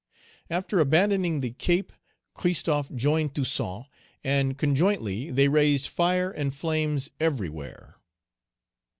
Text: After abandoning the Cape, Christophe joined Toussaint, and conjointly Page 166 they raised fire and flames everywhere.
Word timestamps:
After 0.49 0.79
abandoning 0.79 1.41
the 1.41 1.51
Cape, 1.51 1.93
Christophe 2.33 2.91
joined 2.95 3.35
Toussaint, 3.35 3.85
and 4.23 4.57
conjointly 4.57 5.25
Page 5.25 5.35
166 5.35 5.35
they 5.35 5.47
raised 5.47 5.87
fire 5.95 6.31
and 6.31 6.51
flames 6.51 7.11
everywhere. 7.19 7.97